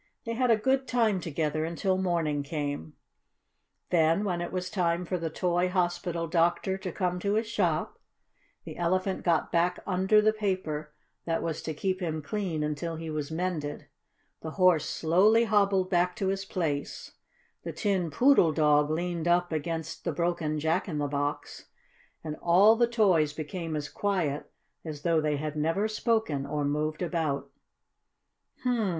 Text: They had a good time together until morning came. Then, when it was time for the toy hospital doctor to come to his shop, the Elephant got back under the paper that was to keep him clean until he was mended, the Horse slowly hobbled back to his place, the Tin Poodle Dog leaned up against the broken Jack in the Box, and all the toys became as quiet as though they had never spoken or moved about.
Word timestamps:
They 0.25 0.33
had 0.33 0.49
a 0.49 0.57
good 0.57 0.87
time 0.87 1.19
together 1.19 1.63
until 1.63 1.95
morning 1.99 2.41
came. 2.41 2.93
Then, 3.91 4.23
when 4.25 4.41
it 4.41 4.51
was 4.51 4.71
time 4.71 5.05
for 5.05 5.19
the 5.19 5.29
toy 5.29 5.69
hospital 5.69 6.25
doctor 6.25 6.75
to 6.75 6.91
come 6.91 7.19
to 7.19 7.35
his 7.35 7.45
shop, 7.45 7.99
the 8.65 8.77
Elephant 8.77 9.21
got 9.23 9.51
back 9.51 9.77
under 9.85 10.19
the 10.19 10.33
paper 10.33 10.91
that 11.25 11.43
was 11.43 11.61
to 11.61 11.75
keep 11.75 11.99
him 11.99 12.23
clean 12.23 12.63
until 12.63 12.95
he 12.95 13.11
was 13.11 13.29
mended, 13.29 13.85
the 14.41 14.49
Horse 14.57 14.89
slowly 14.89 15.43
hobbled 15.43 15.91
back 15.91 16.15
to 16.15 16.29
his 16.29 16.45
place, 16.45 17.11
the 17.61 17.71
Tin 17.71 18.09
Poodle 18.09 18.51
Dog 18.53 18.89
leaned 18.89 19.27
up 19.27 19.51
against 19.51 20.03
the 20.03 20.11
broken 20.11 20.57
Jack 20.59 20.87
in 20.89 20.97
the 20.97 21.07
Box, 21.07 21.65
and 22.23 22.37
all 22.41 22.75
the 22.75 22.87
toys 22.87 23.33
became 23.33 23.75
as 23.75 23.87
quiet 23.87 24.49
as 24.83 25.03
though 25.03 25.21
they 25.21 25.37
had 25.37 25.55
never 25.55 25.87
spoken 25.87 26.47
or 26.47 26.65
moved 26.65 27.03
about. 27.03 27.51